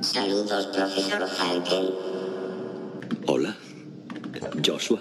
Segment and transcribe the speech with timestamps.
[0.00, 1.90] Saludos, profesor Falken.
[3.26, 3.54] Hola,
[4.64, 5.00] Joshua.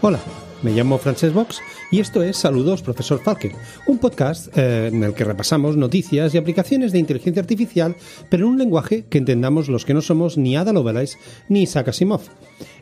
[0.00, 0.18] Hola,
[0.62, 1.60] me llamo Frances Box
[1.92, 3.52] y esto es Saludos Profesor Falken,
[3.86, 7.94] un podcast eh, en el que repasamos noticias y aplicaciones de inteligencia artificial,
[8.30, 11.18] pero en un lenguaje que entendamos los que no somos ni Ada Lovelace
[11.50, 12.22] ni Isaac Asimov.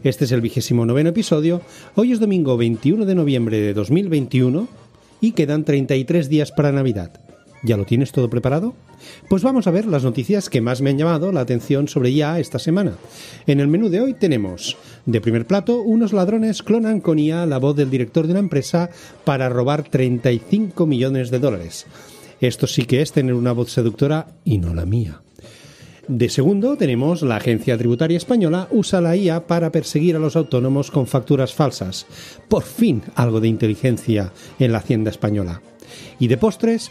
[0.05, 1.61] Este es el vigésimo noveno episodio,
[1.97, 4.69] hoy es domingo 21 de noviembre de 2021
[5.21, 7.30] y quedan 33 días para Navidad.
[7.63, 8.75] ¿Ya lo tienes todo preparado?
[9.29, 12.39] Pues vamos a ver las noticias que más me han llamado la atención sobre IA
[12.39, 12.95] esta semana.
[13.47, 17.59] En el menú de hoy tenemos, de primer plato, unos ladrones clonan con IA la
[17.59, 18.89] voz del director de una empresa
[19.25, 21.87] para robar 35 millones de dólares.
[22.41, 25.21] Esto sí que es tener una voz seductora y no la mía.
[26.09, 30.91] De segundo, tenemos la Agencia Tributaria Española usa la IA para perseguir a los autónomos
[30.91, 32.07] con facturas falsas.
[32.49, 35.63] Por fin algo de inteligencia en la Hacienda Española.
[36.19, 36.91] Y de postres,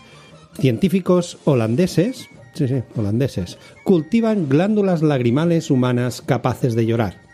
[0.59, 7.29] científicos holandeses, sí, sí, holandeses, cultivan glándulas lagrimales humanas capaces de llorar.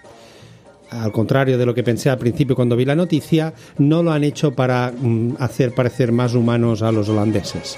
[0.91, 4.23] Al contrario de lo que pensé al principio cuando vi la noticia, no lo han
[4.23, 7.77] hecho para mm, hacer parecer más humanos a los holandeses.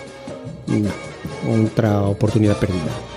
[0.67, 3.16] No, otra oportunidad perdida.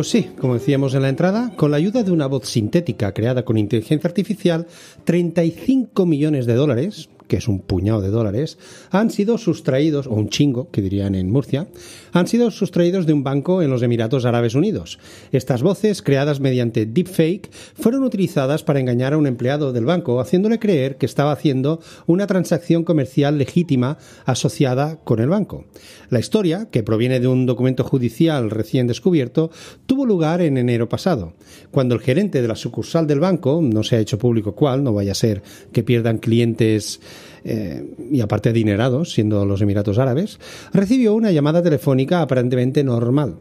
[0.00, 3.44] Pues sí, como decíamos en la entrada, con la ayuda de una voz sintética creada
[3.44, 4.66] con inteligencia artificial,
[5.04, 8.58] 35 millones de dólares, que es un puñado de dólares,
[8.90, 11.68] han sido sustraídos, o un chingo, que dirían en Murcia,
[12.12, 14.98] han sido sustraídos de un banco en los Emiratos Árabes Unidos.
[15.30, 20.58] Estas voces, creadas mediante deepfake, fueron utilizadas para engañar a un empleado del banco, haciéndole
[20.58, 25.66] creer que estaba haciendo una transacción comercial legítima asociada con el banco.
[26.08, 29.52] La historia, que proviene de un documento judicial recién descubierto,
[29.86, 31.34] tuvo lugar en enero pasado,
[31.70, 34.92] cuando el gerente de la sucursal del banco, no se ha hecho público cuál, no
[34.92, 37.00] vaya a ser que pierdan clientes
[37.44, 40.38] eh, y aparte adinerados, siendo los Emiratos Árabes,
[40.72, 43.36] recibió una llamada telefónica aparentemente normal.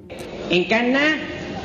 [0.49, 1.17] Encarna,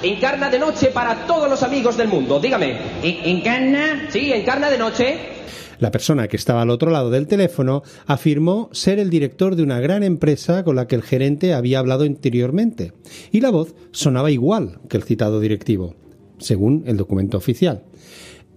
[0.03, 2.41] encarna de noche para todos los amigos del mundo.
[2.41, 2.77] Dígame.
[3.03, 4.09] ¿Encarna?
[4.11, 5.35] Sí, encarna de noche.
[5.79, 9.81] La persona que estaba al otro lado del teléfono afirmó ser el director de una
[9.81, 12.93] gran empresa con la que el gerente había hablado anteriormente,
[13.33, 15.95] y la voz sonaba igual que el citado directivo,
[16.39, 17.83] según el documento oficial.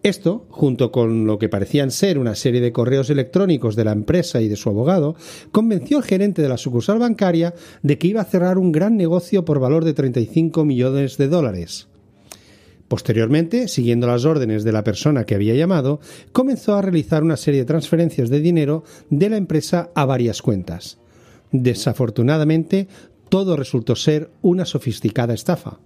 [0.07, 4.39] Esto, junto con lo que parecían ser una serie de correos electrónicos de la empresa
[4.39, 5.17] y de su abogado,
[5.51, 7.53] convenció al gerente de la sucursal bancaria
[7.83, 11.89] de que iba a cerrar un gran negocio por valor de 35 millones de dólares.
[12.87, 15.99] Posteriormente, siguiendo las órdenes de la persona que había llamado,
[16.31, 20.99] comenzó a realizar una serie de transferencias de dinero de la empresa a varias cuentas.
[21.51, 22.87] Desafortunadamente,
[23.27, 25.79] todo resultó ser una sofisticada estafa.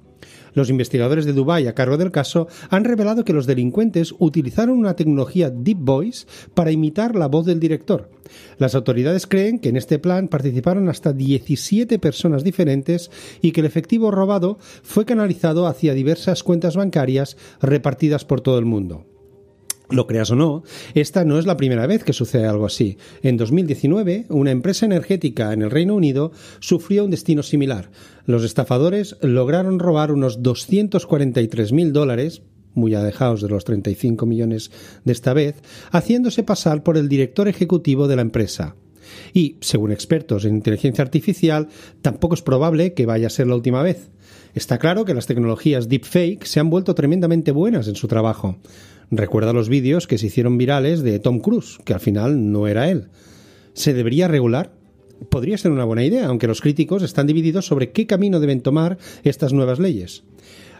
[0.54, 4.96] Los investigadores de Dubái a cargo del caso han revelado que los delincuentes utilizaron una
[4.96, 8.10] tecnología Deep Voice para imitar la voz del director.
[8.58, 13.12] Las autoridades creen que en este plan participaron hasta 17 personas diferentes
[13.42, 18.66] y que el efectivo robado fue canalizado hacia diversas cuentas bancarias repartidas por todo el
[18.66, 19.06] mundo.
[19.92, 20.64] Lo creas o no,
[20.94, 22.98] esta no es la primera vez que sucede algo así.
[23.24, 27.92] En 2019, una empresa energética en el Reino Unido sufrió un destino similar.
[28.26, 32.42] Los estafadores lograron robar unos 243.000 dólares,
[32.74, 34.72] muy alejados de los 35 millones
[35.04, 38.76] de esta vez, haciéndose pasar por el director ejecutivo de la empresa.
[39.34, 41.68] Y, según expertos en inteligencia artificial,
[42.02, 44.10] tampoco es probable que vaya a ser la última vez.
[44.54, 48.58] Está claro que las tecnologías deepfake se han vuelto tremendamente buenas en su trabajo.
[49.12, 52.90] Recuerda los vídeos que se hicieron virales de Tom Cruise, que al final no era
[52.90, 53.10] él.
[53.74, 54.72] ¿Se debería regular?
[55.30, 58.98] Podría ser una buena idea, aunque los críticos están divididos sobre qué camino deben tomar
[59.24, 60.24] estas nuevas leyes.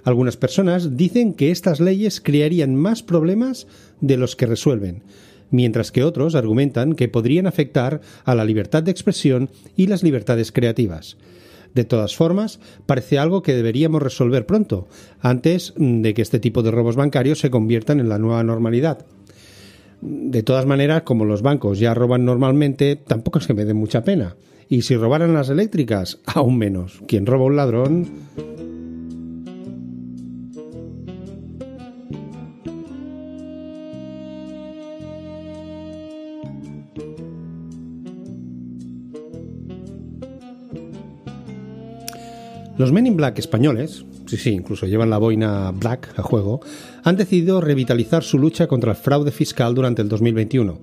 [0.06, 3.68] Algunas personas dicen que estas leyes crearían más problemas
[4.00, 5.04] de los que resuelven,
[5.50, 10.54] mientras que otros argumentan que podrían afectar a la libertad de expresión y las libertades
[10.54, 11.18] creativas.
[11.74, 14.88] De todas formas, parece algo que deberíamos resolver pronto,
[15.20, 19.06] antes de que este tipo de robos bancarios se conviertan en la nueva normalidad.
[20.02, 24.04] De todas maneras, como los bancos ya roban normalmente, tampoco es que me den mucha
[24.04, 24.36] pena.
[24.68, 27.02] Y si robaran las eléctricas, aún menos.
[27.08, 28.08] Quien roba un ladrón...
[42.82, 46.62] Los Men in Black españoles, sí, sí, incluso llevan la boina Black a juego,
[47.04, 50.80] han decidido revitalizar su lucha contra el fraude fiscal durante el 2021.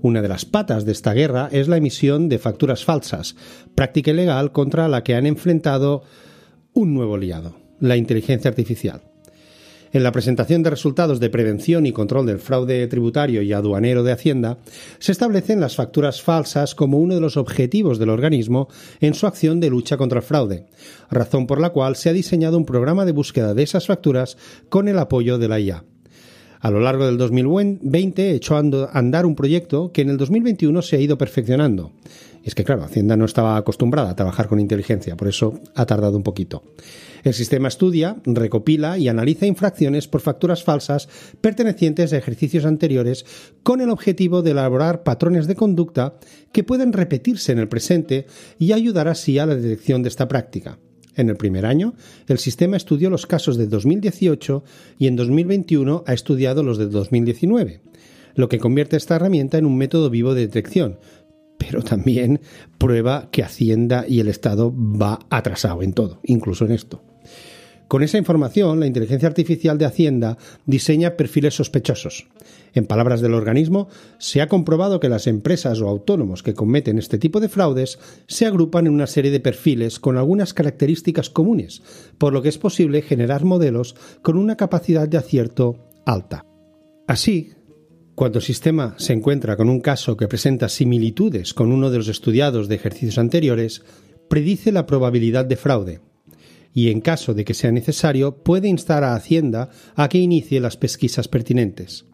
[0.00, 3.36] Una de las patas de esta guerra es la emisión de facturas falsas,
[3.74, 6.04] práctica ilegal contra la que han enfrentado
[6.72, 9.02] un nuevo aliado, la inteligencia artificial.
[9.94, 14.10] En la presentación de resultados de prevención y control del fraude tributario y aduanero de
[14.10, 14.58] Hacienda,
[14.98, 18.66] se establecen las facturas falsas como uno de los objetivos del organismo
[19.00, 20.66] en su acción de lucha contra el fraude,
[21.12, 24.36] razón por la cual se ha diseñado un programa de búsqueda de esas facturas
[24.68, 25.84] con el apoyo de la IA.
[26.58, 28.62] A lo largo del 2020 echó a
[28.94, 31.92] andar un proyecto que en el 2021 se ha ido perfeccionando.
[32.44, 36.18] Es que, claro, Hacienda no estaba acostumbrada a trabajar con inteligencia, por eso ha tardado
[36.18, 36.62] un poquito.
[37.22, 41.08] El sistema estudia, recopila y analiza infracciones por facturas falsas
[41.40, 43.24] pertenecientes a ejercicios anteriores
[43.62, 46.18] con el objetivo de elaborar patrones de conducta
[46.52, 48.26] que pueden repetirse en el presente
[48.58, 50.78] y ayudar así a la detección de esta práctica.
[51.16, 51.94] En el primer año,
[52.28, 54.64] el sistema estudió los casos de 2018
[54.98, 57.80] y en 2021 ha estudiado los de 2019,
[58.34, 60.98] lo que convierte esta herramienta en un método vivo de detección,
[61.64, 62.40] pero también
[62.78, 67.02] prueba que Hacienda y el Estado va atrasado en todo, incluso en esto.
[67.88, 72.26] Con esa información, la inteligencia artificial de Hacienda diseña perfiles sospechosos.
[72.72, 73.88] En palabras del organismo,
[74.18, 78.46] se ha comprobado que las empresas o autónomos que cometen este tipo de fraudes se
[78.46, 81.82] agrupan en una serie de perfiles con algunas características comunes,
[82.18, 86.46] por lo que es posible generar modelos con una capacidad de acierto alta.
[87.06, 87.52] Así,
[88.14, 92.08] cuando el sistema se encuentra con un caso que presenta similitudes con uno de los
[92.08, 93.82] estudiados de ejercicios anteriores,
[94.28, 96.00] predice la probabilidad de fraude,
[96.72, 100.76] y, en caso de que sea necesario, puede instar a Hacienda a que inicie las
[100.76, 102.06] pesquisas pertinentes.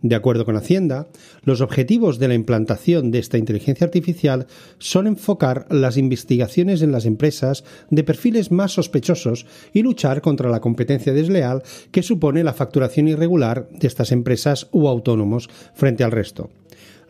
[0.00, 1.08] De acuerdo con Hacienda,
[1.42, 4.46] los objetivos de la implantación de esta inteligencia artificial
[4.78, 10.60] son enfocar las investigaciones en las empresas de perfiles más sospechosos y luchar contra la
[10.60, 16.50] competencia desleal que supone la facturación irregular de estas empresas u autónomos frente al resto.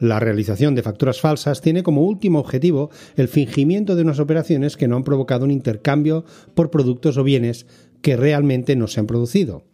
[0.01, 4.89] La realización de facturas falsas tiene como último objetivo el fingimiento de unas operaciones que
[4.89, 6.25] no han provocado un intercambio
[6.55, 7.67] por productos o bienes
[8.01, 9.65] que realmente no se han producido.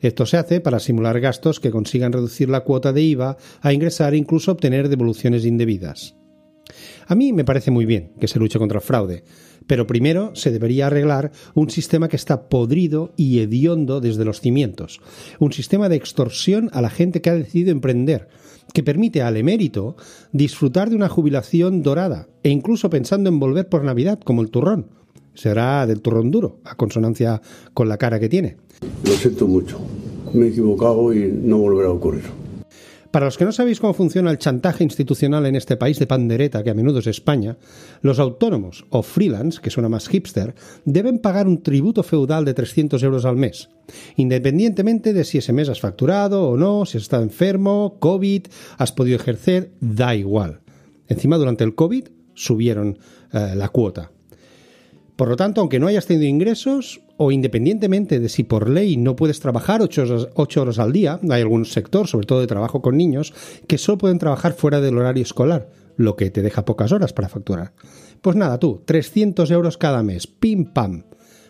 [0.00, 4.14] Esto se hace para simular gastos que consigan reducir la cuota de IVA a ingresar
[4.14, 6.16] e incluso obtener devoluciones indebidas.
[7.06, 9.24] A mí me parece muy bien que se luche contra el fraude,
[9.66, 15.00] pero primero se debería arreglar un sistema que está podrido y hediondo desde los cimientos,
[15.38, 18.28] un sistema de extorsión a la gente que ha decidido emprender,
[18.72, 19.96] que permite al emérito
[20.32, 24.90] disfrutar de una jubilación dorada e incluso pensando en volver por Navidad como el turrón.
[25.36, 27.40] Será del turrón duro, a consonancia
[27.72, 28.56] con la cara que tiene.
[29.04, 29.78] Lo siento mucho.
[30.32, 32.24] Me he equivocado y no volverá a ocurrir.
[33.16, 36.62] Para los que no sabéis cómo funciona el chantaje institucional en este país de pandereta,
[36.62, 37.56] que a menudo es España,
[38.02, 40.54] los autónomos o freelance, que suena más hipster,
[40.84, 43.70] deben pagar un tributo feudal de 300 euros al mes,
[44.16, 48.92] independientemente de si ese mes has facturado o no, si has estado enfermo, COVID, has
[48.92, 50.60] podido ejercer, da igual.
[51.08, 52.98] Encima, durante el COVID subieron
[53.32, 54.10] eh, la cuota.
[55.16, 59.16] Por lo tanto, aunque no hayas tenido ingresos, o independientemente de si por ley no
[59.16, 63.32] puedes trabajar ocho horas, al día, hay algún sector, sobre todo de trabajo con niños,
[63.66, 67.30] que solo pueden trabajar fuera del horario escolar, lo que te deja pocas horas para
[67.30, 67.72] facturar.
[68.20, 71.04] Pues nada, tú, 300 euros cada mes, pim pam,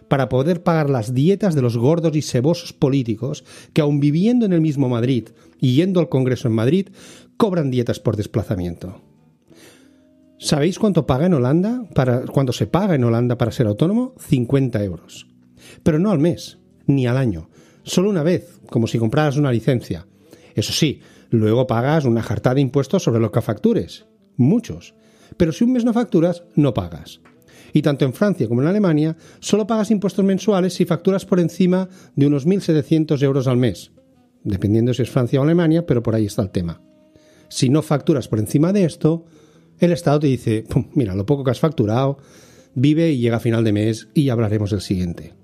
[0.07, 4.53] para poder pagar las dietas de los gordos y sebosos políticos que aun viviendo en
[4.53, 5.31] el mismo Madrid
[5.61, 6.91] y yendo al Congreso en Madrid,
[7.37, 9.03] cobran dietas por desplazamiento.
[10.39, 11.85] ¿Sabéis cuánto paga en Holanda?
[11.95, 14.15] Para, cuánto se paga en Holanda para ser autónomo?
[14.19, 15.27] 50 euros.
[15.83, 17.49] Pero no al mes, ni al año.
[17.83, 20.07] Solo una vez, como si compraras una licencia.
[20.55, 21.01] Eso sí,
[21.31, 24.07] luego pagas una jarta de impuestos sobre lo que factures.
[24.37, 24.95] Muchos.
[25.37, 27.21] Pero si un mes no facturas, no pagas.
[27.73, 31.89] Y tanto en Francia como en Alemania, solo pagas impuestos mensuales si facturas por encima
[32.15, 33.93] de unos 1.700 euros al mes.
[34.45, 36.83] Dependiendo si es Francia o Alemania, pero por ahí está el tema.
[37.49, 39.25] Si no facturas por encima de esto,
[39.79, 40.65] el Estado te dice,
[40.95, 42.19] mira, lo poco que has facturado,
[42.75, 45.35] vive y llega a final de mes y hablaremos del siguiente.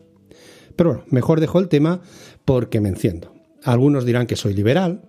[0.77, 2.01] Pero bueno, mejor dejo el tema
[2.45, 3.35] porque me enciendo.
[3.63, 5.03] Algunos dirán que soy liberal,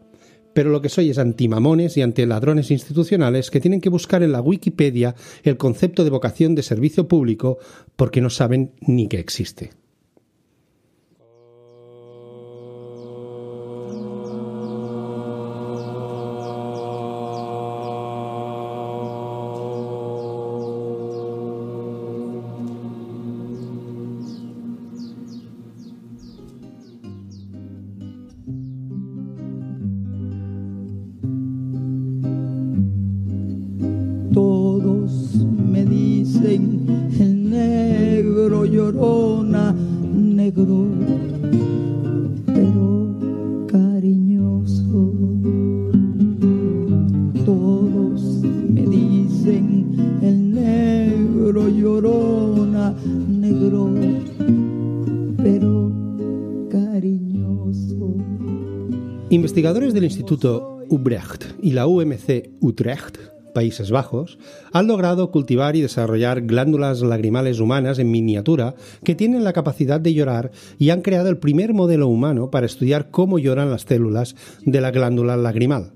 [0.54, 4.32] pero lo que soy es antimamones y ante ladrones institucionales que tienen que buscar en
[4.32, 7.58] la Wikipedia el concepto de vocación de servicio público
[7.96, 9.72] porque no saben ni que existe.
[59.54, 63.20] Investigadores del Instituto Ubrecht y la UMC Utrecht,
[63.54, 64.40] Países Bajos,
[64.72, 70.16] han logrado cultivar y desarrollar glándulas lagrimales humanas en miniatura que tienen la capacidad de
[70.16, 74.82] llorar y han creado el primer modelo humano para estudiar cómo lloran las células de
[74.82, 75.92] la glándula lagrimal.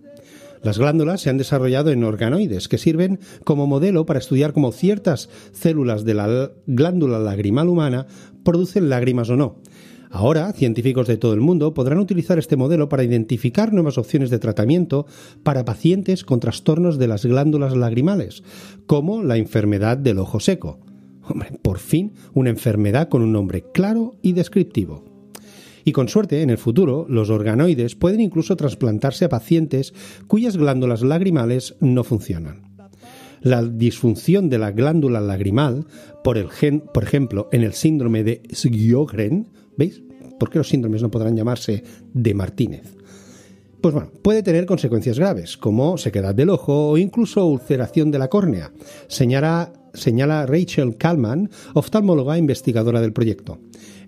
[0.61, 5.29] Las glándulas se han desarrollado en organoides que sirven como modelo para estudiar cómo ciertas
[5.51, 8.05] células de la glándula lagrimal humana
[8.43, 9.55] producen lágrimas o no.
[10.09, 14.39] Ahora, científicos de todo el mundo podrán utilizar este modelo para identificar nuevas opciones de
[14.39, 15.05] tratamiento
[15.43, 18.43] para pacientes con trastornos de las glándulas lagrimales,
[18.85, 20.79] como la enfermedad del ojo seco.
[21.29, 25.03] Hombre, por fin una enfermedad con un nombre claro y descriptivo.
[25.83, 29.93] Y con suerte, en el futuro, los organoides pueden incluso trasplantarse a pacientes
[30.27, 32.67] cuyas glándulas lagrimales no funcionan.
[33.41, 35.85] La disfunción de la glándula lagrimal,
[36.23, 39.47] por, el gen, por ejemplo, en el síndrome de Sjögren,
[39.77, 40.01] ¿veis?
[40.39, 42.95] ¿Por qué los síndromes no podrán llamarse de Martínez?
[43.81, 48.27] Pues bueno, puede tener consecuencias graves, como sequedad del ojo o incluso ulceración de la
[48.27, 48.71] córnea,
[49.07, 49.71] señala,
[50.45, 53.59] Rachel Kalman, oftalmóloga investigadora del proyecto.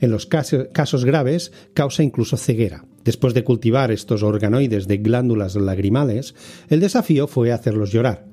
[0.01, 2.83] En los casos graves causa incluso ceguera.
[3.03, 6.35] Después de cultivar estos organoides de glándulas lagrimales,
[6.69, 8.25] el desafío fue hacerlos llorar.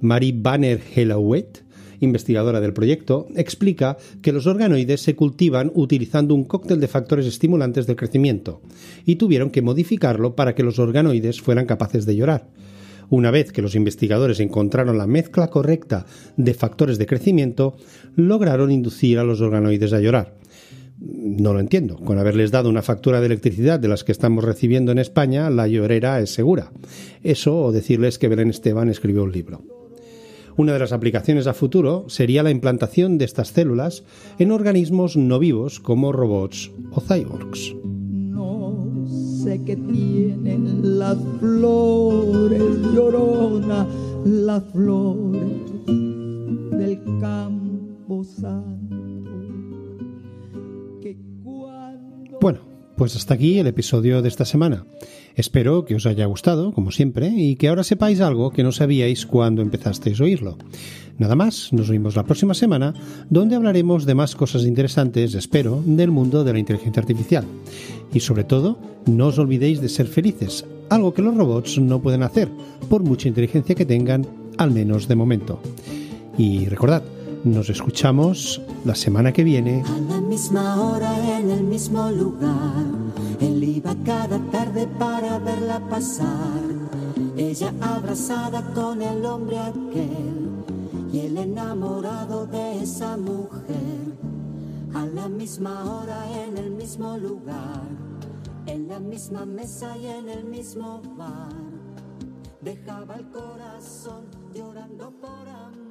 [0.00, 1.64] Marie Banner Hellowet,
[2.00, 7.86] investigadora del proyecto, explica que los organoides se cultivan utilizando un cóctel de factores estimulantes
[7.86, 8.60] del crecimiento
[9.04, 12.48] y tuvieron que modificarlo para que los organoides fueran capaces de llorar.
[13.10, 16.04] Una vez que los investigadores encontraron la mezcla correcta
[16.36, 17.76] de factores de crecimiento,
[18.16, 20.36] lograron inducir a los organoides a llorar.
[21.00, 21.96] No lo entiendo.
[21.96, 25.68] Con haberles dado una factura de electricidad de las que estamos recibiendo en España, la
[25.68, 26.72] llorera es segura.
[27.22, 29.77] Eso o decirles que Belén Esteban escribió un libro.
[30.58, 34.02] Una de las aplicaciones a futuro sería la implantación de estas células
[34.40, 37.76] en organismos no vivos como robots o cyborgs.
[37.84, 38.74] No
[39.06, 42.60] sé qué tienen las flores
[42.92, 43.86] llorona,
[44.24, 45.62] las flores
[46.72, 48.87] del campo santo.
[52.98, 54.84] Pues hasta aquí el episodio de esta semana.
[55.36, 59.24] Espero que os haya gustado, como siempre, y que ahora sepáis algo que no sabíais
[59.24, 60.58] cuando empezasteis a oírlo.
[61.16, 62.94] Nada más, nos vemos la próxima semana,
[63.30, 67.44] donde hablaremos de más cosas interesantes, espero, del mundo de la inteligencia artificial.
[68.12, 72.24] Y sobre todo, no os olvidéis de ser felices, algo que los robots no pueden
[72.24, 72.48] hacer,
[72.90, 74.26] por mucha inteligencia que tengan,
[74.58, 75.60] al menos de momento.
[76.36, 77.04] Y recordad,
[77.44, 79.82] nos escuchamos la semana que viene.
[79.86, 82.84] A la misma hora, en el mismo lugar.
[83.40, 86.62] Él iba cada tarde para verla pasar.
[87.36, 90.48] Ella abrazada con el hombre aquel.
[91.12, 94.16] Y él enamorado de esa mujer.
[94.94, 97.82] A la misma hora, en el mismo lugar.
[98.66, 101.68] En la misma mesa y en el mismo bar.
[102.60, 105.87] Dejaba el corazón llorando por amor,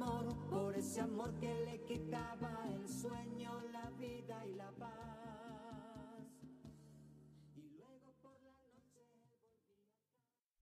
[0.88, 5.17] ese amor que le quitaba el sueño, la vida y la paz.